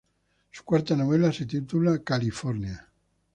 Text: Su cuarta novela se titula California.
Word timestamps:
Su 0.49 0.63
cuarta 0.63 0.95
novela 0.95 1.31
se 1.31 1.45
titula 1.45 2.03
California. 2.03 2.89